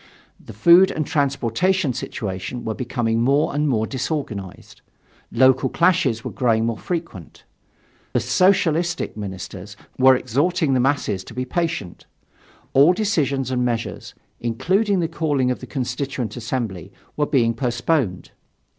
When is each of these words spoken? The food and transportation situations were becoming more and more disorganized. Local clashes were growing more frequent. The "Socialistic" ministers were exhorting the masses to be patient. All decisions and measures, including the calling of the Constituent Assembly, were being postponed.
The 0.43 0.53
food 0.53 0.89
and 0.89 1.05
transportation 1.05 1.93
situations 1.93 2.65
were 2.65 2.73
becoming 2.73 3.21
more 3.21 3.53
and 3.53 3.69
more 3.69 3.85
disorganized. 3.85 4.81
Local 5.31 5.69
clashes 5.69 6.23
were 6.23 6.31
growing 6.31 6.65
more 6.65 6.79
frequent. 6.79 7.43
The 8.13 8.19
"Socialistic" 8.19 9.15
ministers 9.15 9.77
were 9.99 10.15
exhorting 10.15 10.73
the 10.73 10.79
masses 10.79 11.23
to 11.25 11.35
be 11.35 11.45
patient. 11.45 12.07
All 12.73 12.93
decisions 12.93 13.51
and 13.51 13.63
measures, 13.63 14.15
including 14.39 15.01
the 15.01 15.07
calling 15.07 15.51
of 15.51 15.59
the 15.59 15.67
Constituent 15.67 16.35
Assembly, 16.35 16.91
were 17.15 17.27
being 17.27 17.53
postponed. 17.53 18.31